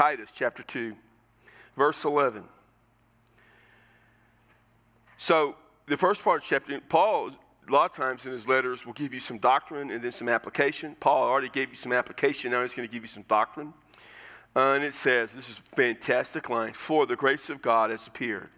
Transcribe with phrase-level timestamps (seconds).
[0.00, 0.96] Titus chapter 2,
[1.76, 2.42] verse 11.
[5.18, 5.56] So,
[5.88, 7.32] the first part of chapter, Paul,
[7.68, 10.30] a lot of times in his letters, will give you some doctrine and then some
[10.30, 10.96] application.
[11.00, 13.74] Paul already gave you some application, now he's going to give you some doctrine.
[14.56, 18.06] Uh, and it says, this is a fantastic line, for the grace of God has
[18.06, 18.48] appeared,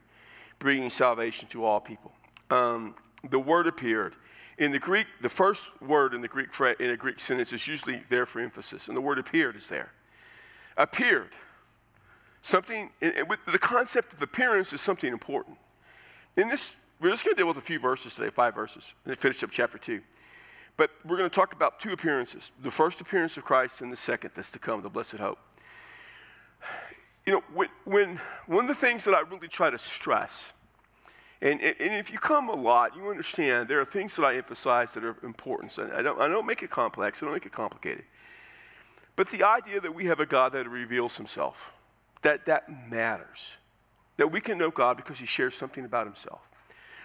[0.61, 2.13] bringing salvation to all people.
[2.51, 2.95] Um,
[3.31, 4.15] the word appeared.
[4.59, 8.01] In the Greek, the first word in the Greek in a Greek sentence is usually
[8.09, 9.91] there for emphasis, and the word appeared is there.
[10.77, 11.31] Appeared.
[12.43, 12.91] Something,
[13.29, 15.57] with the concept of appearance is something important.
[16.37, 19.17] In this, we're just going to deal with a few verses today, five verses, and
[19.19, 20.01] finish up chapter two.
[20.77, 23.97] But we're going to talk about two appearances the first appearance of Christ and the
[23.97, 25.39] second that's to come, the blessed hope.
[27.27, 30.55] You know, when, when one of the things that I really try to stress
[31.43, 34.95] and, and, if you come a lot, you understand there are things that I emphasize
[34.95, 35.73] that are important.
[35.73, 38.05] So I don't, I don't make it complex, I don't make it complicated.
[39.17, 41.73] But the idea that we have a God that reveals himself,
[42.23, 43.53] that that matters.
[44.17, 46.41] That we can know God because he shares something about himself.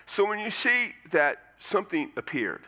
[0.06, 2.62] So when you see that something appeared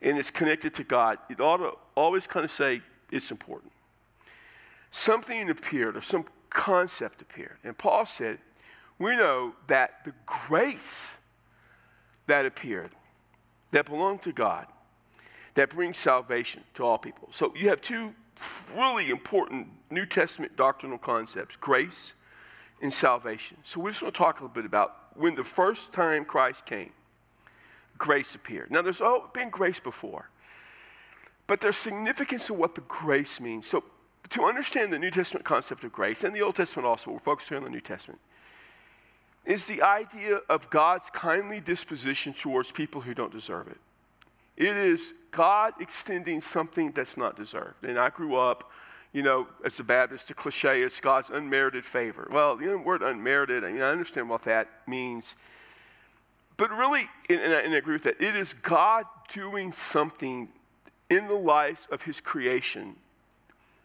[0.00, 3.72] and it's connected to God, it ought to always kind of say it's important.
[4.90, 7.56] Something appeared or some concept appeared.
[7.64, 8.38] And Paul said,
[8.98, 11.16] we know that the grace
[12.26, 12.90] that appeared,
[13.72, 14.66] that belonged to God,
[15.54, 17.28] that brings salvation to all people.
[17.32, 18.14] So you have two
[18.76, 22.14] really important New Testament doctrinal concepts grace
[22.80, 23.56] and salvation.
[23.64, 26.66] So we're just going to talk a little bit about when the first time Christ
[26.66, 26.92] came,
[27.96, 28.70] grace appeared.
[28.70, 29.02] Now, there's
[29.34, 30.30] been grace before,
[31.46, 33.66] but there's significance in what the grace means.
[33.66, 33.82] So
[34.30, 37.58] to understand the New Testament concept of grace and the Old Testament also, we're here
[37.58, 38.20] on the New Testament
[39.44, 43.78] is the idea of God's kindly disposition towards people who don't deserve it.
[44.58, 47.84] It is God extending something that's not deserved.
[47.84, 48.72] And I grew up,
[49.12, 52.28] you know, as a Baptist, the cliche is God's unmerited favor.
[52.32, 55.36] Well, the word unmerited, I, mean, I understand what that means.
[56.56, 60.48] But really, and I, and I agree with that, it is God doing something
[61.08, 62.96] in the lives of his creation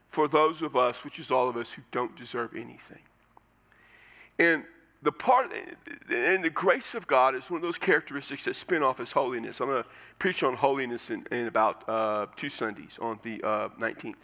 [0.07, 2.99] for those of us, which is all of us, who don't deserve anything.
[4.39, 4.63] And
[5.03, 5.51] the part
[6.09, 9.59] and the grace of God is one of those characteristics that spin off as holiness.
[9.59, 13.69] I'm going to preach on holiness in, in about uh, two Sundays on the uh,
[13.79, 14.15] 19th.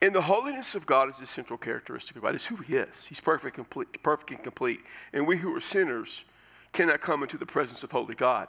[0.00, 2.34] And the holiness of God is the central characteristic of God.
[2.34, 3.04] It's who He is.
[3.04, 4.80] He's perfect, complete, perfect and complete.
[5.12, 6.24] And we who are sinners
[6.72, 8.48] cannot come into the presence of holy God.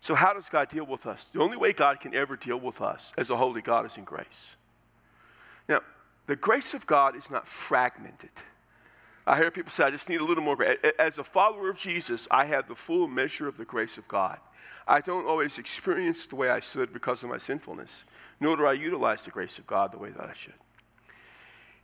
[0.00, 1.26] So, how does God deal with us?
[1.26, 4.04] The only way God can ever deal with us as a holy God is in
[4.04, 4.56] grace.
[5.68, 5.80] Now,
[6.26, 8.30] the grace of God is not fragmented.
[9.28, 10.78] I hear people say, I just need a little more grace.
[10.98, 14.38] As a follower of Jesus, I have the full measure of the grace of God.
[14.86, 18.06] I don't always experience the way I should because of my sinfulness,
[18.40, 20.54] nor do I utilize the grace of God the way that I should.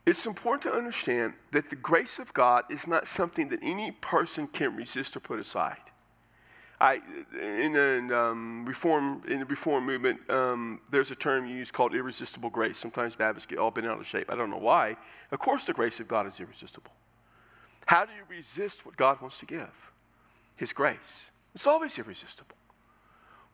[0.06, 4.46] It's important to understand that the grace of God is not something that any person
[4.46, 5.76] can resist or put aside.
[6.80, 7.02] I,
[7.38, 12.48] in, in, um, reform, in the reform movement, um, there's a term used called irresistible
[12.48, 12.78] grace.
[12.78, 14.32] Sometimes Baptists get all bent out of shape.
[14.32, 14.96] I don't know why.
[15.30, 16.90] Of course, the grace of God is irresistible.
[17.86, 19.92] How do you resist what God wants to give?
[20.56, 21.30] His grace.
[21.54, 22.56] It's always irresistible.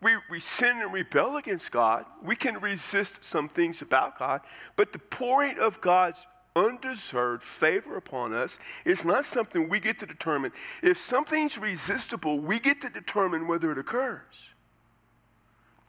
[0.03, 2.07] We, we sin and rebel against God.
[2.23, 4.41] We can resist some things about God,
[4.77, 6.27] but the pouring of God's
[6.57, 10.53] undeserved favor upon us is not something we get to determine.
[10.83, 14.51] If something's resistible, we get to determine whether it occurs.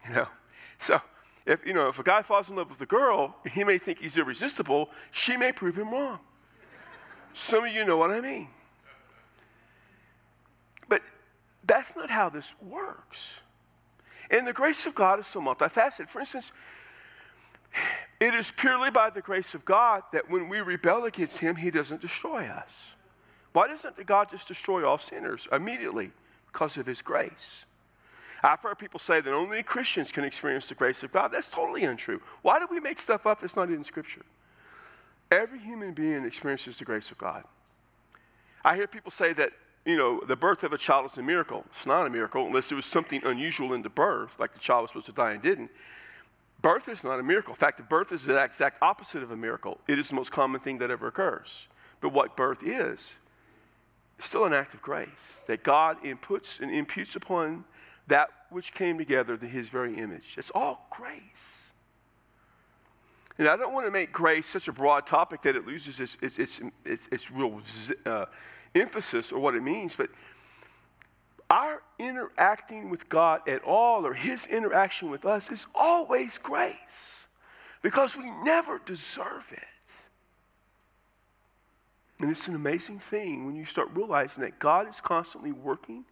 [0.08, 0.28] You know,
[0.78, 1.02] so
[1.46, 4.00] if you know if a guy falls in love with a girl, he may think
[4.00, 4.90] he's irresistible.
[5.12, 6.20] She may prove him wrong.
[7.34, 8.48] Some of you know what I mean.
[10.88, 11.02] But
[11.64, 13.40] that's not how this works.
[14.30, 16.10] And the grace of God is so multifaceted.
[16.10, 16.52] For instance,
[18.20, 21.72] it is purely by the grace of God that when we rebel against Him, He
[21.72, 22.88] doesn't destroy us.
[23.54, 26.12] Why doesn't God just destroy all sinners immediately?
[26.52, 27.66] Because of His grace.
[28.44, 31.32] I've heard people say that only Christians can experience the grace of God.
[31.32, 32.22] That's totally untrue.
[32.42, 34.22] Why do we make stuff up that's not in Scripture?
[35.32, 37.46] Every human being experiences the grace of God.
[38.66, 39.54] I hear people say that,
[39.86, 41.64] you know, the birth of a child is a miracle.
[41.70, 44.84] It's not a miracle unless there was something unusual in the birth, like the child
[44.84, 45.72] was supposed to die and didn't.
[46.62, 47.54] Birth is not a miracle.
[47.54, 49.80] In fact, the birth is the exact opposite of a miracle.
[49.88, 51.68] It is the most common thing that ever occurs.
[52.02, 53.12] But what birth is,
[54.20, 57.64] is still an act of grace that God inputs and imputes upon
[58.08, 60.36] that which came together to his very image.
[60.38, 61.61] It's all grace.
[63.42, 66.16] And I don't want to make grace such a broad topic that it loses its,
[66.22, 67.60] its, its, its, its real
[68.06, 68.26] uh,
[68.76, 70.12] emphasis or what it means, but
[71.50, 77.26] our interacting with God at all or His interaction with us is always grace
[77.82, 79.64] because we never deserve it.
[82.20, 86.06] And it's an amazing thing when you start realizing that God is constantly working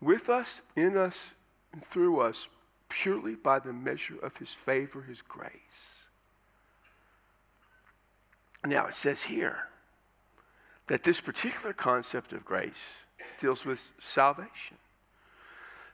[0.00, 1.30] with us, in us,
[1.72, 2.48] and through us
[2.88, 6.03] purely by the measure of his favor, his grace.
[8.64, 9.68] Now, it says here
[10.86, 12.96] that this particular concept of grace
[13.38, 14.78] deals with salvation.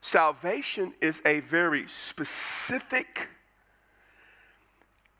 [0.01, 3.29] Salvation is a very specific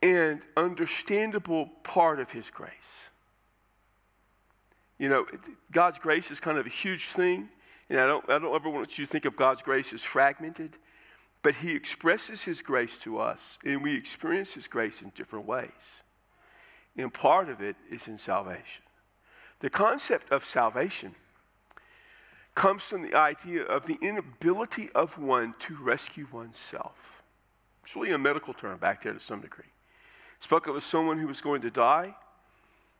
[0.01, 3.09] and understandable part of His grace.
[4.97, 5.25] You know,
[5.71, 7.49] God's grace is kind of a huge thing,
[7.89, 10.77] and I don't, I don't ever want you to think of God's grace as fragmented,
[11.43, 16.03] but He expresses His grace to us, and we experience His grace in different ways.
[16.97, 18.83] And part of it is in salvation.
[19.59, 21.15] The concept of salvation
[22.55, 27.23] comes from the idea of the inability of one to rescue oneself.
[27.83, 29.65] It's really a medical term back there to some degree.
[30.37, 32.15] It spoke of someone who was going to die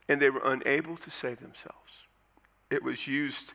[0.07, 2.05] and they were unable to save themselves.
[2.69, 3.53] It was used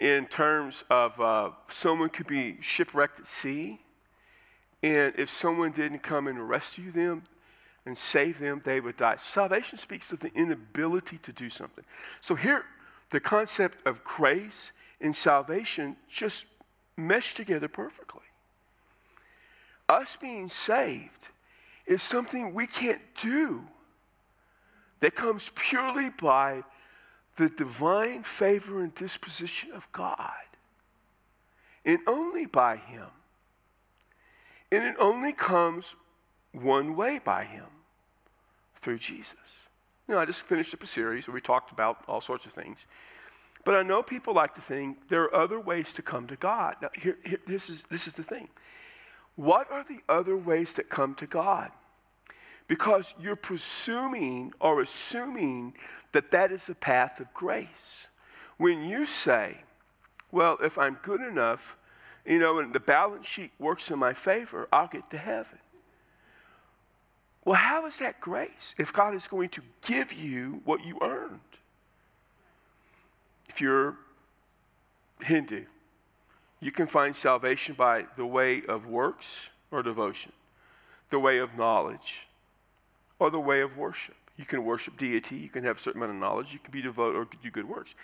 [0.00, 3.80] in terms of uh, someone could be shipwrecked at sea,
[4.82, 7.22] and if someone didn't come and rescue them
[7.86, 9.16] and save them, they would die.
[9.16, 11.84] Salvation speaks of the inability to do something.
[12.20, 12.64] So here,
[13.10, 16.46] the concept of grace and salvation just
[16.96, 18.22] mesh together perfectly.
[19.88, 21.28] Us being saved
[21.86, 23.62] is something we can't do
[25.00, 26.62] that comes purely by
[27.36, 30.30] the divine favor and disposition of God.
[31.84, 33.08] And only by Him.
[34.72, 35.94] And it only comes
[36.52, 37.66] one way by Him
[38.84, 39.68] through Jesus.
[40.06, 42.52] You know, I just finished up a series where we talked about all sorts of
[42.52, 42.84] things.
[43.64, 46.76] But I know people like to think there are other ways to come to God.
[46.82, 48.48] Now, here, here, this, is, this is the thing.
[49.36, 51.70] What are the other ways that come to God?
[52.68, 55.74] Because you're presuming or assuming
[56.12, 58.06] that that is a path of grace.
[58.58, 59.56] When you say,
[60.30, 61.76] well, if I'm good enough,
[62.26, 65.58] you know, and the balance sheet works in my favor, I'll get to heaven.
[67.44, 71.40] Well, how is that grace if God is going to give you what you earned?
[73.48, 73.96] If you're
[75.20, 75.64] Hindu,
[76.60, 80.32] you can find salvation by the way of works or devotion,
[81.10, 82.26] the way of knowledge,
[83.18, 84.16] or the way of worship.
[84.36, 86.82] You can worship deity, you can have a certain amount of knowledge, you can be
[86.82, 87.94] devoted or do good works.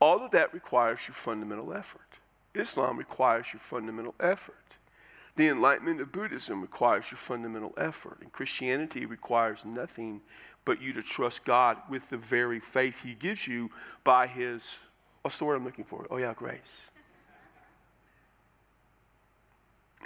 [0.00, 2.00] All of that requires your fundamental effort.
[2.54, 4.54] Islam requires your fundamental effort.
[5.36, 10.20] The enlightenment of Buddhism requires your fundamental effort, and Christianity requires nothing
[10.64, 13.70] but you to trust God with the very faith He gives you
[14.04, 14.78] by His,
[15.22, 16.06] what's the word I'm looking for?
[16.10, 16.90] Oh, yeah, grace.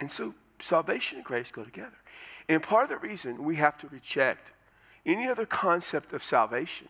[0.01, 1.97] And so salvation and grace go together.
[2.49, 4.53] And part of the reason we have to reject
[5.05, 6.89] any other concept of salvation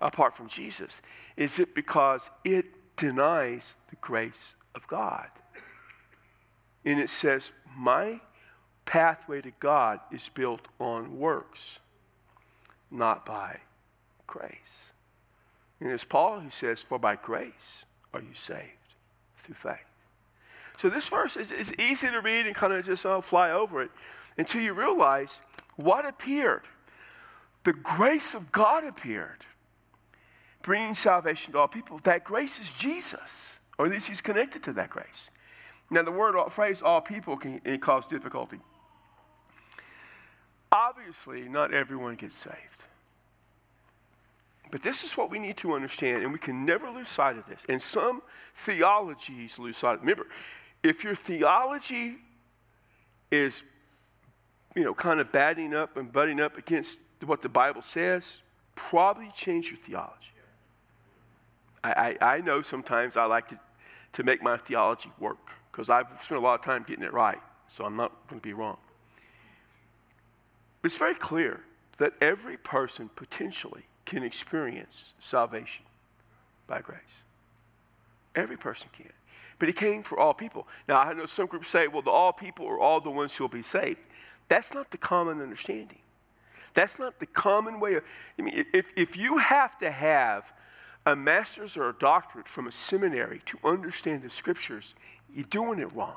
[0.00, 1.02] apart from Jesus
[1.36, 2.66] is it because it
[2.96, 5.28] denies the grace of God.
[6.88, 8.18] And it says, My
[8.86, 11.80] pathway to God is built on works,
[12.90, 13.58] not by
[14.26, 14.92] grace.
[15.80, 18.62] And it's Paul who says, For by grace are you saved
[19.36, 19.84] through faith.
[20.78, 23.82] So this verse is, is easy to read and kind of just uh, fly over
[23.82, 23.90] it
[24.38, 25.42] until you realize
[25.76, 26.62] what appeared.
[27.64, 29.44] The grace of God appeared,
[30.62, 32.00] bringing salvation to all people.
[32.04, 35.28] That grace is Jesus, or at least he's connected to that grace.
[35.90, 38.58] Now, the word phrase all people can, cause difficulty.
[40.70, 42.84] Obviously, not everyone gets saved.
[44.70, 47.46] But this is what we need to understand, and we can never lose sight of
[47.46, 47.64] this.
[47.70, 48.20] And some
[48.54, 50.00] theologies lose sight.
[50.00, 50.26] Remember,
[50.82, 52.16] if your theology
[53.30, 53.62] is,
[54.76, 58.42] you know, kind of batting up and butting up against what the Bible says,
[58.74, 60.32] probably change your theology.
[61.82, 63.58] I, I, I know sometimes I like to,
[64.14, 65.38] to make my theology work
[65.78, 68.44] because I've spent a lot of time getting it right, so I'm not going to
[68.44, 68.78] be wrong.
[70.82, 71.60] But it's very clear
[71.98, 75.84] that every person potentially can experience salvation
[76.66, 77.22] by grace.
[78.34, 79.06] Every person can
[79.60, 80.66] but he came for all people.
[80.88, 83.44] Now, I know some groups say, well, the all people are all the ones who
[83.44, 83.98] will be saved.
[84.48, 85.98] That's not the common understanding.
[86.74, 88.04] That's not the common way of,
[88.38, 90.52] I mean, if, if you have to have
[91.12, 94.94] a master's or a doctorate from a seminary to understand the scriptures,
[95.34, 96.16] you're doing it wrong.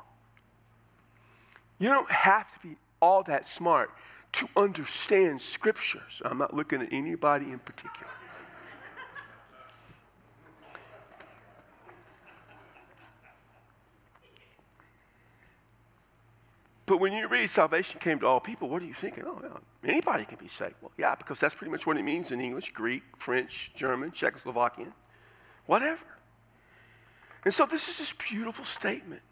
[1.78, 3.90] You don't have to be all that smart
[4.32, 6.22] to understand scriptures.
[6.24, 8.10] I'm not looking at anybody in particular.
[16.84, 19.24] But when you read salvation came to all people, what are you thinking?
[19.26, 20.74] Oh, yeah, anybody can be saved.
[20.80, 24.92] Well, yeah, because that's pretty much what it means in English, Greek, French, German, Czechoslovakian,
[25.66, 26.04] whatever.
[27.44, 29.22] And so this is this beautiful statement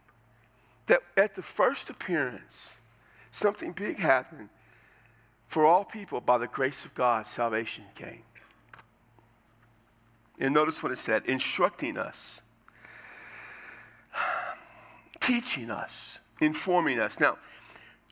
[0.87, 2.76] that at the first appearance,
[3.33, 4.49] something big happened.
[5.49, 8.23] For all people, by the grace of God, salvation came.
[10.38, 12.42] And notice what it said instructing us,
[15.21, 17.20] teaching us, informing us.
[17.20, 17.38] Now,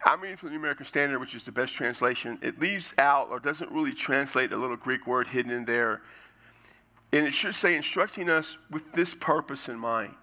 [0.04, 2.38] I'm reading from the American Standard, which is the best translation.
[2.40, 6.02] It leaves out or doesn't really translate a little Greek word hidden in there.
[7.12, 10.14] And it should say instructing us with this purpose in mind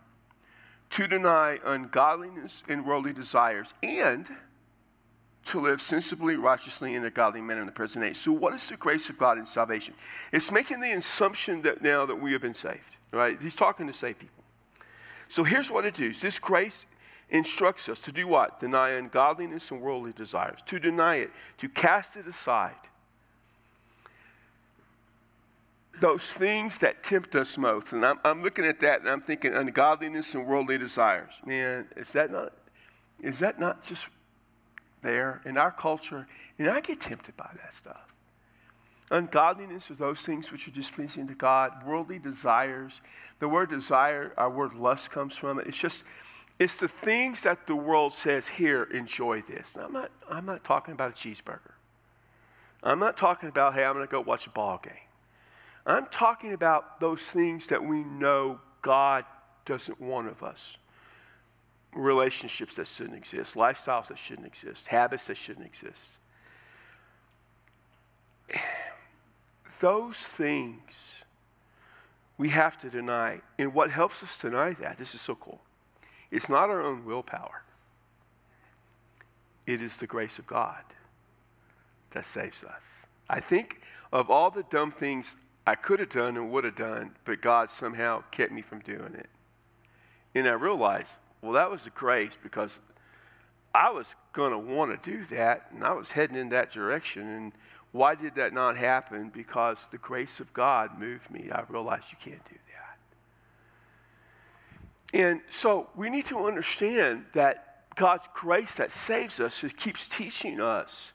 [0.91, 4.29] to deny ungodliness and worldly desires and
[5.45, 8.15] to live sensibly, righteously, in a godly manner in the present age.
[8.15, 9.93] So, what is the grace of God in salvation?
[10.31, 13.39] It's making the assumption that now that we have been saved, right?
[13.39, 14.43] He's talking to saved people.
[15.27, 16.85] So, here's what it does this grace
[17.29, 18.59] instructs us to do what?
[18.59, 22.73] Deny ungodliness and worldly desires, to deny it, to cast it aside.
[26.01, 27.93] Those things that tempt us most.
[27.93, 31.31] And I'm, I'm looking at that and I'm thinking ungodliness and worldly desires.
[31.45, 32.51] Man, is that not,
[33.21, 34.09] is that not just
[35.01, 36.27] there in our culture,
[36.59, 38.13] and I get tempted by that stuff.
[39.11, 41.71] Ungodliness is those things which are displeasing to God.
[41.85, 43.01] Worldly desires.
[43.39, 45.67] The word desire, our word lust comes from it.
[45.67, 46.03] It's just,
[46.59, 49.75] it's the things that the world says, here, enjoy this.
[49.75, 51.73] Now, I'm not, I'm not talking about a cheeseburger.
[52.83, 54.93] I'm not talking about, hey, I'm going to go watch a ball game.
[55.85, 59.25] I'm talking about those things that we know God
[59.65, 60.77] doesn't want of us
[61.95, 66.17] relationships that shouldn't exist, lifestyles that shouldn't exist, habits that shouldn't exist.
[69.79, 71.23] Those things
[72.37, 73.41] we have to deny.
[73.57, 75.61] And what helps us deny that, this is so cool,
[76.35, 77.63] it's not our own willpower,
[79.65, 80.83] it is the grace of God
[82.11, 82.83] that saves us.
[83.29, 87.11] I think of all the dumb things I could have done and would have done,
[87.25, 89.29] but God somehow kept me from doing it.
[90.35, 92.79] And I realized well, that was the grace because
[93.73, 97.27] I was going to want to do that and I was heading in that direction.
[97.29, 97.53] And
[97.91, 99.29] why did that not happen?
[99.29, 101.51] Because the grace of God moved me.
[101.51, 102.94] I realized you can't do that.
[105.15, 111.13] And so we need to understand that God's grace that saves us, keeps teaching us.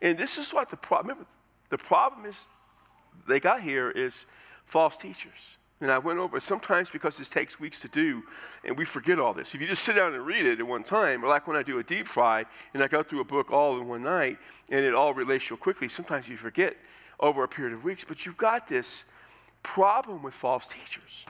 [0.00, 1.26] And this is what the problem,
[1.68, 2.46] the problem is
[3.26, 4.26] they got here is
[4.66, 5.58] false teachers.
[5.80, 8.22] And I went over sometimes because this takes weeks to do,
[8.64, 9.52] and we forget all this.
[9.52, 11.64] If you just sit down and read it at one time, or like when I
[11.64, 14.38] do a deep fry and I go through a book all in one night
[14.70, 16.76] and it all relates real quickly, sometimes you forget
[17.18, 18.04] over a period of weeks.
[18.04, 19.02] But you've got this
[19.64, 21.26] problem with false teachers.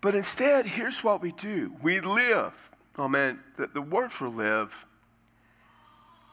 [0.00, 2.70] But instead, here's what we do we live.
[2.98, 4.86] Oh man, the, the word for live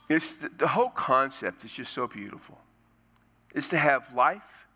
[0.10, 2.60] is the, the whole concept is just so beautiful.
[3.54, 4.68] It's to have life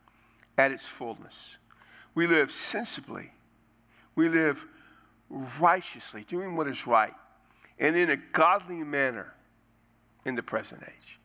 [0.58, 1.58] at its fullness.
[2.16, 3.32] We live sensibly.
[4.16, 4.66] We live
[5.60, 7.14] righteously, doing what is right,
[7.80, 9.34] and in a godly manner
[10.26, 11.20] in the present age.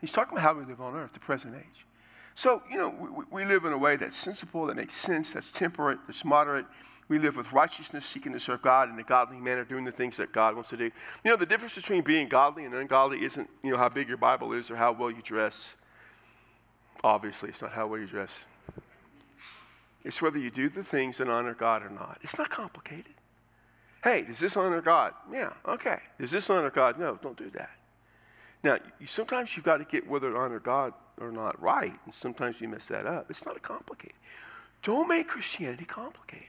[0.00, 1.86] He's talking about how we live on earth, the present age.
[2.38, 5.50] So, you know, we, we live in a way that's sensible, that makes sense, that's
[5.50, 6.66] temperate, that's moderate.
[7.08, 10.16] We live with righteousness, seeking to serve God in a godly manner, doing the things
[10.18, 10.84] that God wants to do.
[10.84, 10.92] You
[11.32, 14.52] know, the difference between being godly and ungodly isn't, you know, how big your Bible
[14.52, 15.74] is or how well you dress.
[17.02, 18.46] Obviously, it's not how well you dress.
[20.04, 22.18] It's whether you do the things that honor God or not.
[22.22, 23.14] It's not complicated.
[24.04, 25.12] Hey, does this honor God?
[25.32, 25.98] Yeah, okay.
[26.20, 27.00] Does this honor God?
[27.00, 27.77] No, don't do that.
[28.64, 32.60] Now, sometimes you've got to get whether it honor God or not right, and sometimes
[32.60, 33.30] you mess that up.
[33.30, 34.16] It's not complicated.
[34.82, 36.48] Don't make Christianity complicated.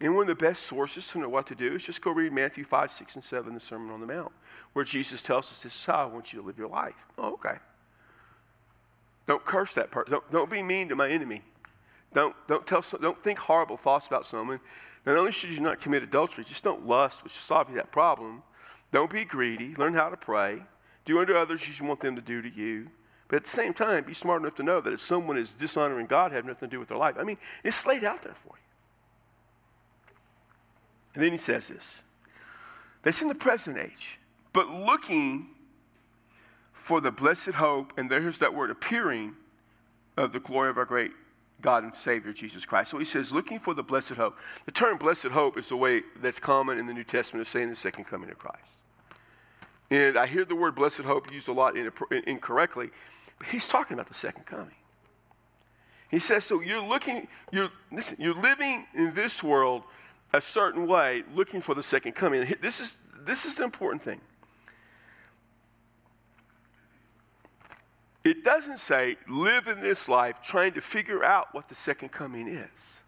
[0.00, 2.32] And one of the best sources to know what to do is just go read
[2.32, 4.32] Matthew 5, 6, and 7, the Sermon on the Mount,
[4.74, 6.94] where Jesus tells us this is how I want you to live your life.
[7.16, 7.56] Oh, okay.
[9.26, 10.12] Don't curse that person.
[10.12, 11.42] Don't, don't be mean to my enemy.
[12.12, 14.60] Don't, don't, tell, don't think horrible thoughts about someone.
[15.06, 17.90] Not only should you not commit adultery, just don't lust, which will solve you that
[17.90, 18.42] problem.
[18.92, 19.74] Don't be greedy.
[19.74, 20.62] Learn how to pray.
[21.04, 22.88] Do unto others as you want them to do to you.
[23.28, 26.06] But at the same time, be smart enough to know that if someone is dishonoring
[26.06, 27.16] God, have nothing to do with their life.
[27.18, 28.62] I mean, it's laid out there for you.
[31.14, 32.02] And then he says this
[33.02, 34.20] that's in the present age,
[34.52, 35.48] but looking
[36.72, 39.34] for the blessed hope, and there's that word appearing
[40.16, 41.12] of the glory of our great
[41.66, 42.92] God and Savior Jesus Christ.
[42.92, 44.38] So he says, looking for the blessed hope.
[44.66, 47.70] The term blessed hope is the way that's common in the New Testament of saying
[47.70, 48.74] the second coming of Christ.
[49.90, 52.90] And I hear the word blessed hope used a lot incorrectly,
[53.38, 54.76] but he's talking about the second coming.
[56.08, 59.82] He says, so you're looking, you're, listen, you're living in this world
[60.34, 62.46] a certain way, looking for the second coming.
[62.62, 62.94] This is,
[63.24, 64.20] this is the important thing.
[68.26, 72.48] It doesn't say live in this life trying to figure out what the second coming
[72.48, 73.00] is.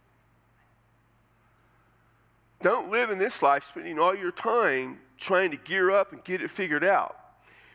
[2.62, 6.40] Don't live in this life spending all your time trying to gear up and get
[6.40, 7.16] it figured out.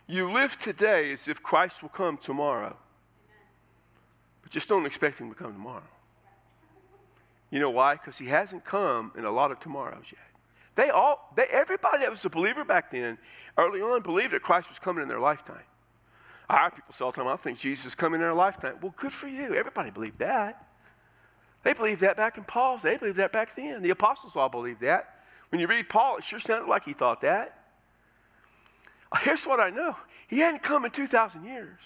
[0.08, 2.78] You live today as if Christ will come tomorrow.
[4.42, 5.84] But just don't expect him to come tomorrow.
[7.50, 7.96] You know why?
[7.96, 10.24] Because he hasn't come in a lot of tomorrows yet.
[10.76, 13.18] They all, they, everybody that was a believer back then,
[13.58, 15.60] early on, believed that Christ was coming in their lifetime.
[16.50, 18.76] I have people say all the time, I think Jesus is coming in our lifetime.
[18.82, 19.56] Well, good for you.
[19.56, 20.68] Everybody believed that.
[21.64, 22.82] They believed that back in Paul's.
[22.82, 23.82] They believed that back then.
[23.82, 25.22] The apostles all believed that.
[25.50, 27.60] When you read Paul, it sure sounded like he thought that.
[29.12, 29.96] Uh, here's what I know
[30.28, 31.80] he hadn't come in 2,000 years.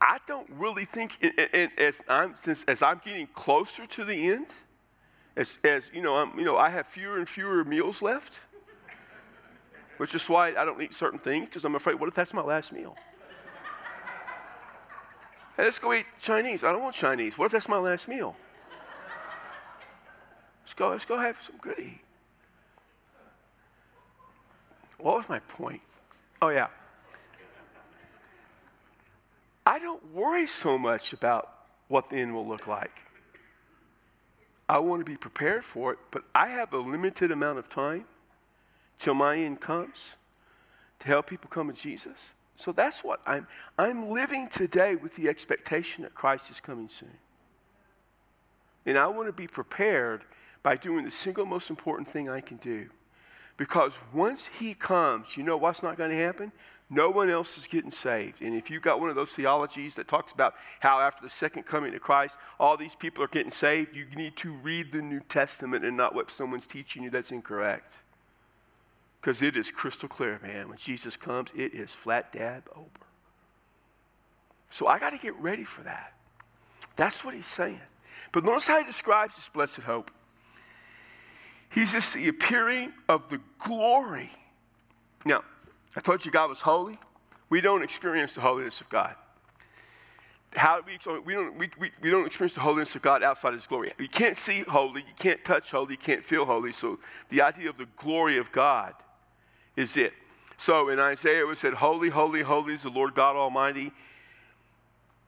[0.00, 1.16] I don't really think,
[1.54, 4.48] and as I'm, since, as I'm getting closer to the end,
[5.36, 8.40] as, as you know, I'm, you know, I have fewer and fewer meals left,
[10.02, 12.42] which is why I don't eat certain things because I'm afraid, what if that's my
[12.42, 12.96] last meal?
[15.56, 16.64] Hey, let's go eat Chinese.
[16.64, 17.38] I don't want Chinese.
[17.38, 18.34] What if that's my last meal?
[20.64, 22.00] Let's go, let's go have some good eat.
[24.98, 25.82] What was my point?
[26.40, 26.66] Oh, yeah.
[29.64, 31.48] I don't worry so much about
[31.86, 33.02] what the end will look like.
[34.68, 38.06] I want to be prepared for it, but I have a limited amount of time
[39.02, 40.14] till my end comes
[41.00, 42.34] to help people come to Jesus.
[42.54, 47.18] So that's what I'm I'm living today with the expectation that Christ is coming soon.
[48.86, 50.24] And I want to be prepared
[50.62, 52.88] by doing the single most important thing I can do.
[53.56, 56.52] Because once he comes, you know what's not going to happen?
[56.88, 58.40] No one else is getting saved.
[58.40, 61.64] And if you've got one of those theologies that talks about how after the second
[61.64, 65.20] coming of Christ, all these people are getting saved, you need to read the New
[65.20, 68.02] Testament and not what someone's teaching you that's incorrect.
[69.22, 70.68] Because it is crystal clear, man.
[70.68, 73.06] When Jesus comes, it is flat dab over.
[74.68, 76.14] So I got to get ready for that.
[76.96, 77.80] That's what he's saying.
[78.32, 80.10] But notice how he describes this blessed hope.
[81.70, 84.30] He's just the appearing of the glory.
[85.24, 85.44] Now,
[85.96, 86.94] I told you God was holy.
[87.48, 89.14] We don't experience the holiness of God.
[90.54, 93.54] How we, we, don't, we, we, we don't experience the holiness of God outside of
[93.54, 93.92] His glory.
[93.98, 96.72] You can't see holy, you can't touch holy, you can't feel holy.
[96.72, 98.94] So the idea of the glory of God
[99.76, 100.12] is it.
[100.56, 103.92] So in Isaiah it said, Holy, holy, holy is the Lord God Almighty.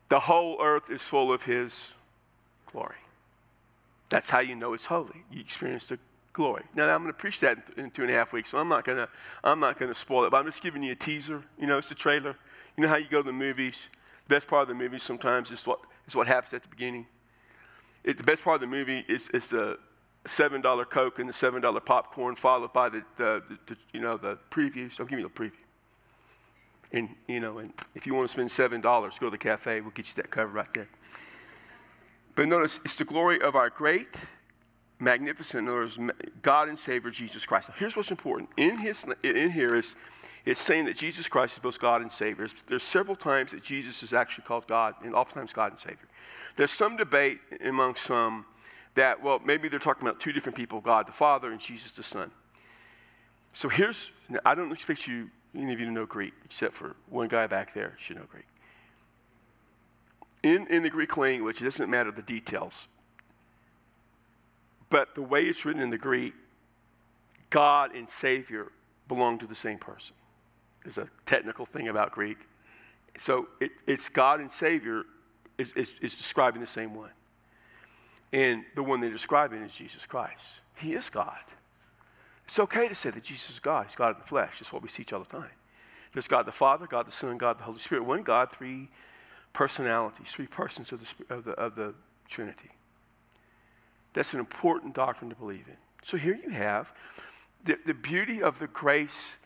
[0.08, 1.88] The whole earth is full of His
[2.70, 2.96] glory.
[4.10, 5.24] That's how you know it's holy.
[5.32, 5.98] You experience the
[6.32, 6.62] glory.
[6.74, 8.84] Now I'm going to preach that in two and a half weeks, so I'm not
[8.84, 9.08] going to
[9.42, 10.30] I'm not going to spoil it.
[10.30, 11.42] But I'm just giving you a teaser.
[11.58, 12.36] You know, it's the trailer.
[12.76, 13.88] You know how you go to the movies.
[14.28, 17.06] The best part of the movie sometimes is what is what happens at the beginning.
[18.04, 19.78] It, the best part of the movie is, is the
[20.26, 24.16] seven dollar Coke and the seven dollar popcorn, followed by the, the, the, you know
[24.16, 25.00] the previews.
[25.00, 25.52] I'll give you the preview.
[26.92, 29.80] And you know, and if you want to spend seven dollars, go to the cafe.
[29.80, 30.88] We'll get you that cover right there.
[32.36, 34.18] But notice, it's the glory of our great
[35.00, 35.98] magnificent, in words,
[36.42, 37.68] God and Savior Jesus Christ.
[37.68, 38.48] Now, here's what's important.
[38.56, 39.94] In, his, in here is
[40.44, 42.46] it's saying that Jesus Christ is both God and Savior.
[42.66, 46.08] There's several times that Jesus is actually called God, and oftentimes God and Savior.
[46.56, 48.46] There's some debate among some um,
[48.94, 52.02] that, well, maybe they're talking about two different people God the Father and Jesus the
[52.02, 52.30] Son.
[53.52, 54.10] So here's,
[54.44, 57.72] I don't expect you, any of you to know Greek, except for one guy back
[57.72, 58.46] there should know Greek.
[60.42, 62.88] In, in the Greek language, it doesn't matter the details.
[64.90, 66.34] But the way it's written in the Greek,
[67.50, 68.70] God and Savior
[69.08, 70.14] belong to the same person.
[70.82, 72.38] There's a technical thing about Greek.
[73.16, 75.04] So it, it's God and Savior
[75.56, 77.10] is, is, is describing the same one.
[78.34, 80.60] And the one they're describing is Jesus Christ.
[80.74, 81.38] He is God.
[82.46, 83.86] It's okay to say that Jesus is God.
[83.86, 84.58] He's God in the flesh.
[84.58, 85.50] That's what we teach all the time.
[86.12, 88.04] There's God the Father, God the Son, God the Holy Spirit.
[88.04, 88.88] One God, three
[89.52, 91.94] personalities, three persons of the, of the, of the
[92.26, 92.70] Trinity.
[94.14, 95.76] That's an important doctrine to believe in.
[96.02, 96.92] So here you have
[97.64, 99.36] the, the beauty of the grace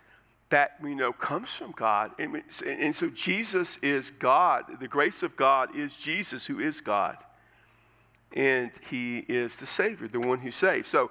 [0.49, 2.13] that we know comes from God.
[2.19, 4.65] And, and so Jesus is God.
[4.81, 7.19] The grace of God is Jesus, who is God.
[8.35, 10.89] And he is the Savior, the one who saves.
[10.89, 11.11] So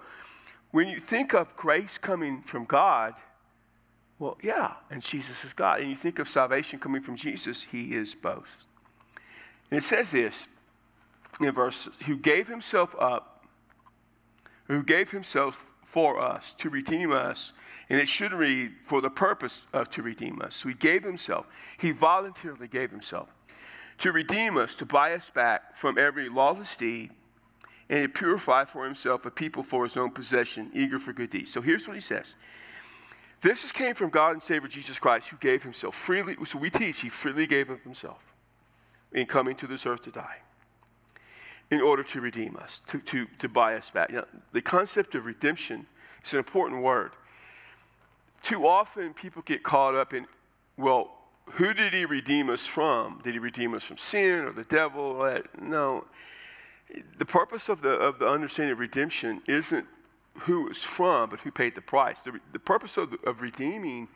[0.72, 3.16] when you think of grace coming from God,
[4.20, 5.82] well, yeah, and Jesus is God.
[5.82, 8.66] And you think of salvation coming from Jesus, he is both.
[9.72, 10.48] And it says this
[11.40, 13.38] in verse, who gave himself up
[14.68, 17.54] who gave himself for us to redeem us.
[17.90, 20.56] And it should read, for the purpose of to redeem us.
[20.56, 21.48] So he gave himself.
[21.78, 23.30] He voluntarily gave himself
[24.00, 27.12] to redeem us, to buy us back from every lawless deed
[27.90, 31.52] and to purify for himself a people for his own possession, eager for good deeds.
[31.52, 32.36] So here's what he says.
[33.42, 36.36] This is came from God and Savior Jesus Christ, who gave himself freely.
[36.46, 38.22] So we teach he freely gave of himself
[39.14, 40.38] in coming to this earth to die
[41.70, 44.12] in order to redeem us, to, to, to buy us back.
[44.12, 45.86] Now, the concept of redemption
[46.24, 47.12] is an important word.
[48.42, 50.26] Too often people get caught up in,
[50.78, 51.17] well,
[51.52, 53.20] who did he redeem us from?
[53.24, 55.42] Did he redeem us from sin or the devil?
[55.60, 56.06] No.
[57.18, 59.86] The purpose of the, of the understanding of redemption isn't
[60.40, 62.22] who it's from, but who paid the price.
[62.22, 64.08] The, the purpose of, of redeeming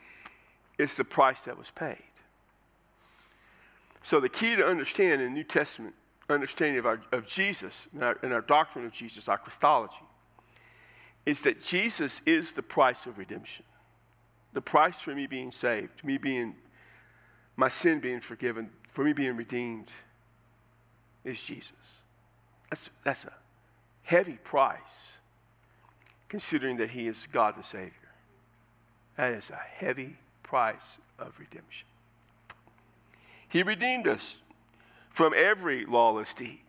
[0.78, 1.98] is the price that was paid.
[4.04, 5.96] So the key to understand in the New Testament
[6.30, 10.02] understanding of, our, of Jesus and our, and our doctrine of Jesus, our Christology,
[11.26, 13.65] is that Jesus is the price of redemption.
[14.54, 16.56] The price for me being saved, me being,
[17.56, 19.92] my sin being forgiven, for me being redeemed
[21.24, 21.74] is Jesus.
[22.70, 23.34] That's, that's a
[24.04, 25.18] heavy price
[26.30, 27.92] considering that he is God the Savior.
[29.18, 31.88] That is a heavy price of redemption.
[33.50, 34.38] He redeemed us
[35.10, 36.62] from every lawless deed.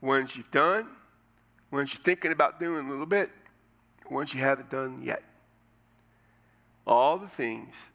[0.00, 0.88] Ones you've done,
[1.70, 3.30] ones you're thinking about doing a little bit,
[4.10, 5.22] ones you haven't done yet.
[6.86, 7.90] All the things.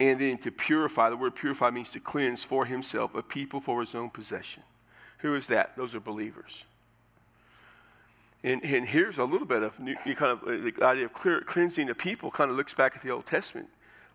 [0.00, 3.80] And then to purify, the word purify means to cleanse for himself a people for
[3.80, 4.62] his own possession.
[5.18, 5.76] Who is that?
[5.76, 6.64] Those are believers.
[8.42, 11.40] And, and here's a little bit of new, kind of uh, the idea of clear,
[11.40, 13.68] cleansing the people kind of looks back at the Old Testament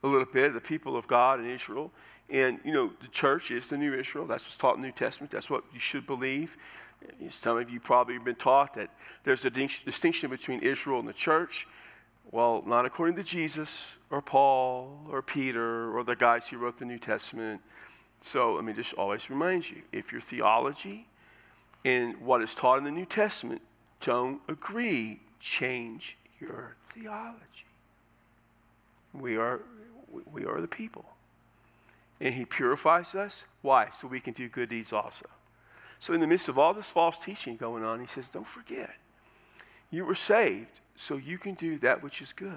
[0.03, 1.91] a little bit, the people of God in Israel.
[2.29, 4.27] And, you know, the church is the new Israel.
[4.27, 5.31] That's what's taught in the New Testament.
[5.31, 6.57] That's what you should believe.
[7.29, 8.89] Some of you probably have been taught that
[9.23, 11.67] there's a distinction between Israel and the church.
[12.31, 16.85] Well, not according to Jesus or Paul or Peter or the guys who wrote the
[16.85, 17.61] New Testament.
[18.21, 21.07] So let me just always remind you if your theology
[21.85, 23.61] and what is taught in the New Testament
[24.01, 27.65] don't agree, change your theology.
[29.13, 29.61] We are,
[30.31, 31.05] we are the people.
[32.21, 33.45] And he purifies us.
[33.61, 33.89] Why?
[33.89, 35.25] So we can do good deeds also.
[36.01, 38.91] So, in the midst of all this false teaching going on, he says, Don't forget,
[39.91, 42.51] you were saved so you can do that which is good.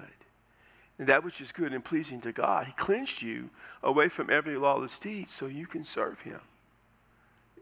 [0.98, 2.66] And that which is good and pleasing to God.
[2.66, 3.48] He cleansed you
[3.85, 6.40] away from every lawless deed so you can serve him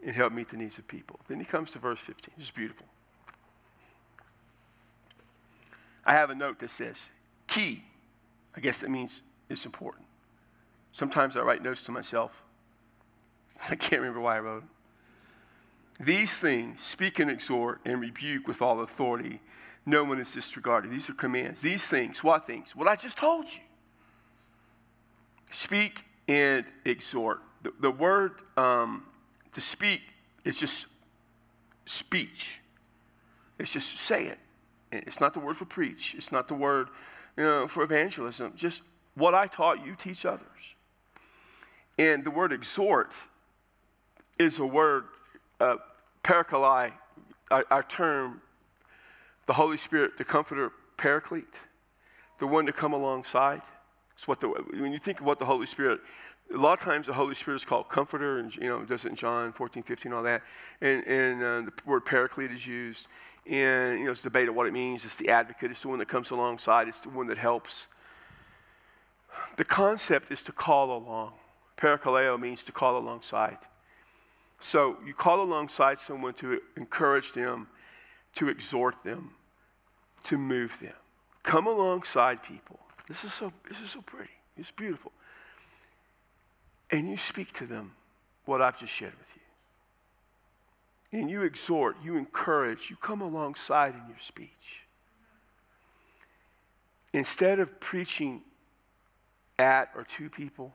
[0.03, 1.21] and help meet the needs of people.
[1.29, 2.33] Then he comes to verse 15.
[2.39, 2.87] It's beautiful.
[6.07, 7.11] I have a note that says,
[7.47, 7.85] key.
[8.57, 10.07] I guess that means it's important.
[10.93, 12.43] Sometimes I write notes to myself.
[13.69, 14.71] I can't remember why I wrote them.
[16.01, 19.41] These things speak and exhort and rebuke with all authority.
[19.87, 20.91] No one is disregarded.
[20.91, 21.61] These are commands.
[21.61, 22.77] These things, what things?
[22.77, 23.61] What I just told you.
[25.51, 27.41] Speak and exhort.
[27.63, 29.05] The, the word um,
[29.53, 30.03] to speak
[30.45, 30.87] is just
[31.87, 32.61] speech.
[33.59, 34.39] It's just say it.
[34.93, 36.15] It's not the word for preach.
[36.15, 36.89] It's not the word
[37.37, 38.53] you know, for evangelism.
[38.57, 38.83] Just
[39.15, 40.75] what I taught you, teach others.
[41.99, 43.13] And the word exhort
[44.39, 45.05] is a word,
[45.61, 45.77] uh,
[46.25, 46.93] parakalai,
[47.51, 48.41] our, our term,
[49.51, 51.59] the Holy Spirit, the comforter, paraclete,
[52.39, 53.61] the one to come alongside.
[54.15, 55.99] It's what the, when you think of what the Holy Spirit,
[56.55, 59.09] a lot of times the Holy Spirit is called comforter, and you know, does it
[59.09, 60.43] in John 14, 15, all that.
[60.81, 63.09] And, and uh, the word paraclete is used.
[63.45, 65.05] And you know, it's debated what it means.
[65.05, 67.89] It's the advocate, it's the one that comes alongside, it's the one that helps.
[69.57, 71.33] The concept is to call along.
[71.77, 73.59] Parakaleo means to call alongside.
[74.61, 77.67] So you call alongside someone to encourage them,
[78.35, 79.33] to exhort them,
[80.31, 80.95] to move them.
[81.43, 82.79] Come alongside people.
[83.09, 84.31] This is so, this is so pretty.
[84.57, 85.11] It's beautiful.
[86.93, 87.91] And you speak to them
[88.45, 89.27] what I've just shared with
[91.13, 91.19] you.
[91.19, 94.83] And you exhort, you encourage, you come alongside in your speech.
[97.13, 98.43] Instead of preaching
[99.59, 100.73] at or to people,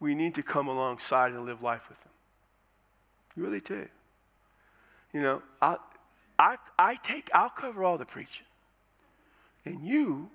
[0.00, 2.12] we need to come alongside and live life with them.
[3.36, 3.86] You really do.
[5.12, 5.76] You know, I,
[6.38, 8.46] I, I take, I'll cover all the preaching.
[9.64, 10.30] And you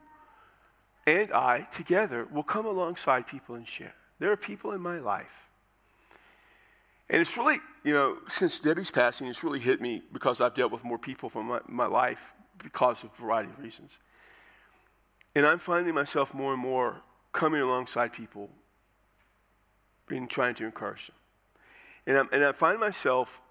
[1.08, 3.94] and I together will come alongside people and share.
[4.20, 5.34] There are people in my life.
[7.10, 10.72] And it's really, you know, since Debbie's passing, it's really hit me because I've dealt
[10.72, 13.98] with more people from my, my life because of a variety of reasons.
[15.36, 18.50] And I'm finding myself more and more coming alongside people
[20.10, 21.16] and trying to encourage them.
[22.06, 23.42] And, i and I find myself,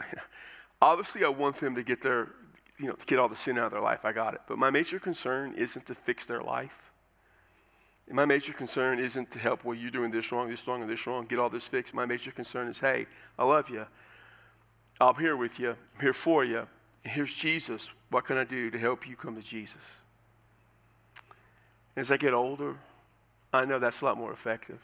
[0.82, 2.28] obviously, I want them to get their,
[2.78, 4.04] you know, to get all the sin out of their life.
[4.04, 4.40] I got it.
[4.46, 6.92] But my major concern isn't to fix their life.
[8.06, 10.90] And my major concern isn't to help, well, you're doing this wrong, this wrong, and
[10.90, 11.92] this wrong, get all this fixed.
[11.92, 13.06] My major concern is, hey,
[13.38, 13.84] I love you.
[15.00, 16.66] I'm here with you, I'm here for you.
[17.04, 17.90] Here's Jesus.
[18.10, 19.82] What can I do to help you come to Jesus?
[21.96, 22.76] As I get older,
[23.52, 24.80] I know that's a lot more effective.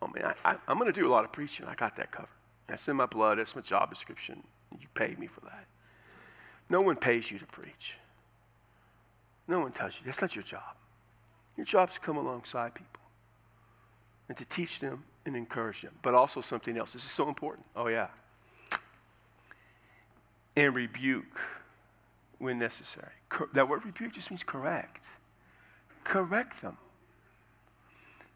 [0.00, 1.66] Oh, I mean, I, am going to do a lot of preaching.
[1.66, 2.28] I got that covered.
[2.68, 3.38] That's in my blood.
[3.38, 4.42] That's my job description.
[4.78, 5.64] You paid me for that.
[6.70, 7.96] No one pays you to preach.
[9.46, 10.02] No one tells you.
[10.04, 10.76] That's not your job.
[11.56, 13.02] Your job is to come alongside people
[14.28, 15.94] and to teach them and encourage them.
[16.02, 16.92] But also something else.
[16.92, 17.66] This is so important.
[17.74, 18.08] Oh, yeah.
[20.56, 21.40] And rebuke
[22.38, 23.12] when necessary.
[23.54, 25.06] That word rebuke just means correct.
[26.04, 26.76] Correct them.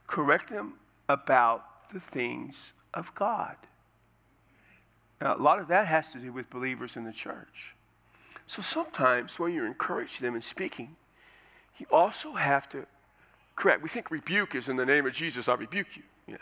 [0.07, 0.75] Correct them
[1.09, 3.57] about the things of God.
[5.23, 7.77] Now, a lot of that has to do with believers in the church.
[8.49, 10.97] So sometimes when you're encouraging them in speaking,
[11.79, 12.87] you also have to
[13.55, 13.85] correct.
[13.85, 16.03] We think rebuke is in the name of Jesus, I rebuke you.
[16.27, 16.41] You know.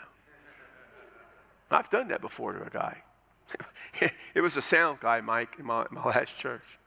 [1.69, 3.03] I've done that before to a guy.
[4.33, 6.79] it was a sound guy, Mike, in my, my last church.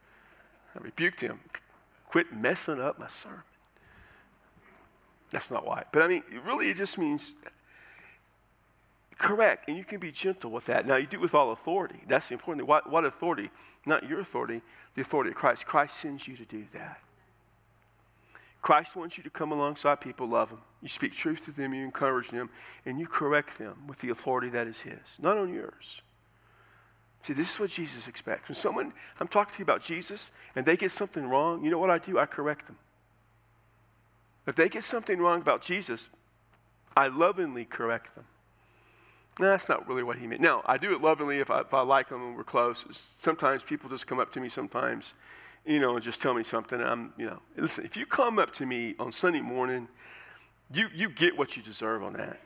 [0.74, 1.38] I rebuked him.
[2.08, 3.42] Quit messing up my sermon.
[5.30, 5.84] That's not why.
[5.92, 7.34] But I mean, really, it just means
[9.18, 9.68] correct.
[9.68, 10.86] And you can be gentle with that.
[10.86, 12.00] Now, you do it with all authority.
[12.08, 12.68] That's the important thing.
[12.68, 13.50] What, what authority?
[13.86, 14.62] Not your authority,
[14.94, 15.66] the authority of Christ.
[15.66, 17.00] Christ sends you to do that.
[18.64, 20.62] Christ wants you to come alongside people, love them.
[20.80, 22.48] You speak truth to them, you encourage them,
[22.86, 26.00] and you correct them with the authority that is His, not on yours.
[27.24, 28.48] See, this is what Jesus expects.
[28.48, 31.78] When someone, I'm talking to you about Jesus, and they get something wrong, you know
[31.78, 32.18] what I do?
[32.18, 32.78] I correct them.
[34.46, 36.08] If they get something wrong about Jesus,
[36.96, 38.24] I lovingly correct them.
[39.40, 40.40] No, that's not really what he meant.
[40.40, 42.84] Now, I do it lovingly if I, if I like them and we're close.
[43.18, 45.14] Sometimes people just come up to me sometimes
[45.66, 46.80] you know, and just tell me something.
[46.80, 49.88] I'm, you know, listen, if you come up to me on Sunday morning,
[50.72, 52.38] you, you get what you deserve on that.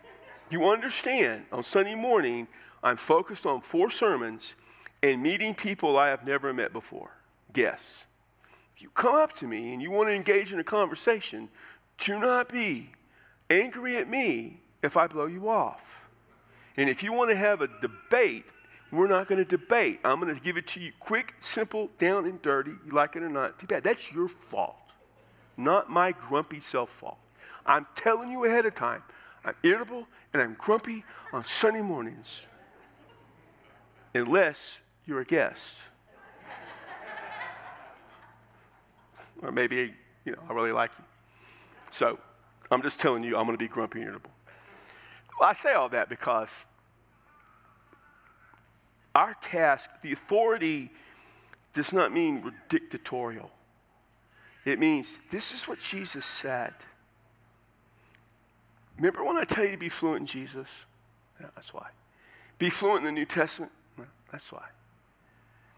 [0.50, 2.46] You understand on Sunday morning,
[2.82, 4.54] I'm focused on four sermons
[5.02, 7.10] and meeting people I have never met before.
[7.52, 8.06] Guess.
[8.76, 11.48] If you come up to me and you want to engage in a conversation,
[11.98, 12.90] do not be
[13.50, 16.07] angry at me if I blow you off.
[16.78, 18.52] And if you want to have a debate,
[18.92, 19.98] we're not going to debate.
[20.04, 22.70] I'm going to give it to you quick, simple, down and dirty.
[22.86, 23.58] You like it or not?
[23.58, 23.82] Too bad.
[23.82, 24.76] That's your fault,
[25.56, 27.18] not my grumpy self fault.
[27.66, 29.02] I'm telling you ahead of time.
[29.44, 32.46] I'm irritable and I'm grumpy on Sunday mornings,
[34.14, 35.80] unless you're a guest.
[39.42, 39.92] or maybe,
[40.24, 41.04] you know, I really like you.
[41.90, 42.20] So
[42.70, 44.30] I'm just telling you, I'm going to be grumpy and irritable.
[45.38, 46.66] Well, I say all that because
[49.14, 50.90] our task, the authority
[51.72, 53.50] does not mean we're dictatorial.
[54.64, 56.74] It means this is what Jesus said.
[58.96, 60.68] Remember when I tell you to be fluent in Jesus?
[61.40, 61.86] Yeah, that's why.
[62.58, 63.70] Be fluent in the New Testament?
[64.32, 64.64] That's why.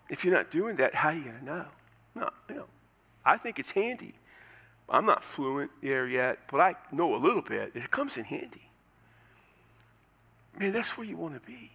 [0.08, 1.64] If you're not doing that, how are you going to know?
[2.14, 2.66] No, you know,
[3.24, 4.14] I think it's handy.
[4.88, 7.72] I'm not fluent there yet, but I know a little bit.
[7.74, 8.69] It comes in handy.
[10.60, 11.72] Man, that's where you want to be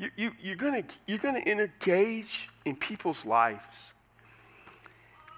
[0.00, 3.92] you, you, you're going you're gonna engage in people's lives.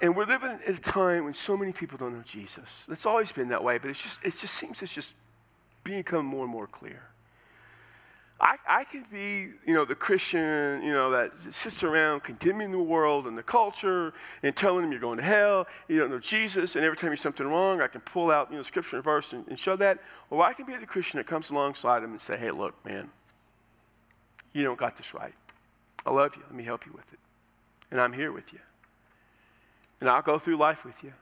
[0.01, 2.87] And we're living at a time when so many people don't know Jesus.
[2.89, 5.15] It's always been that way, but it's just, it just seems it's just
[5.85, 7.03] becoming more and more clear.
[8.79, 13.27] I, could be, you know, the Christian, you know, that sits around condemning the world
[13.27, 16.85] and the culture and telling them you're going to hell, you don't know Jesus, and
[16.85, 19.35] every time you do something wrong, I can pull out, you know, scripture and verse
[19.35, 19.99] and, and show that.
[20.31, 23.11] Or I can be the Christian that comes alongside them and say, hey, look, man,
[24.55, 25.35] you don't got this right.
[26.07, 26.43] I love you.
[26.47, 27.19] Let me help you with it.
[27.91, 28.59] And I'm here with you.
[30.01, 31.13] And I'll go through life with you.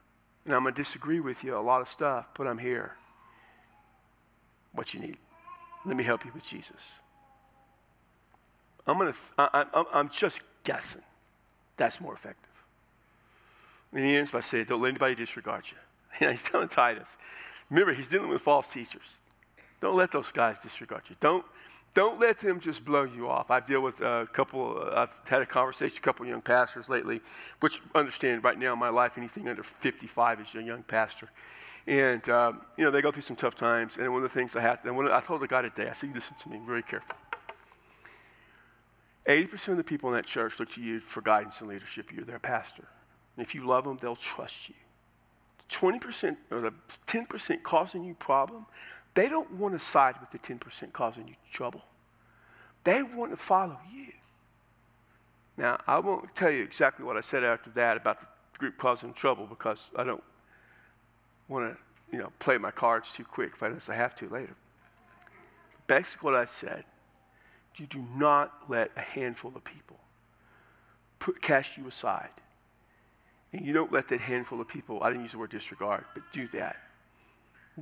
[0.44, 2.96] And I'm going to disagree with you a lot of stuff, but I'm here.
[4.72, 5.18] What you need.
[5.84, 6.90] Let me help you with Jesus.
[8.86, 11.02] I'm to, I, I, I'm just guessing.
[11.76, 12.50] That's more effective.
[13.92, 16.28] And he ends by saying, Don't let anybody disregard you.
[16.30, 17.16] He's telling Titus,
[17.70, 19.18] remember, he's dealing with false teachers.
[19.80, 21.16] Don't let those guys disregard you.
[21.20, 21.44] Don't,
[21.94, 23.50] don't let them just blow you off.
[23.50, 26.88] I deal with a couple, uh, I've had a conversation with a couple young pastors
[26.88, 27.20] lately,
[27.60, 31.30] which understand right now in my life, anything under 55 is a young pastor.
[31.86, 33.96] And, um, you know, they go through some tough times.
[33.96, 35.92] And one of the things I had, and when I told the guy today, I
[35.92, 37.16] said, listen to me very carefully.
[39.26, 42.12] 80% of the people in that church look to you for guidance and leadership.
[42.12, 42.84] You're their pastor.
[43.36, 44.74] And if you love them, they'll trust you.
[45.68, 46.72] 20% or the
[47.06, 48.66] 10% causing you problem,
[49.14, 51.84] they don't want to side with the 10% causing you trouble.
[52.84, 54.06] They want to follow you.
[55.56, 58.26] Now, I won't tell you exactly what I said after that about the
[58.58, 60.22] group causing trouble because I don't
[61.48, 64.54] want to, you know, play my cards too quick if I, I have to later.
[65.86, 66.84] Basically, what I said
[67.76, 69.98] You do not let a handful of people
[71.18, 72.30] put, cast you aside.
[73.52, 76.22] And you don't let that handful of people, I didn't use the word disregard, but
[76.32, 76.76] do that.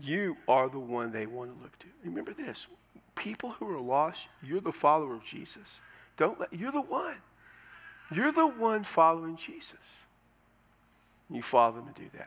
[0.00, 1.86] You are the one they want to look to.
[2.04, 2.66] Remember this
[3.14, 5.80] people who are lost, you're the follower of Jesus.
[6.16, 7.16] Don't let, you're the one.
[8.12, 9.74] You're the one following Jesus.
[11.28, 12.26] You follow them and do that.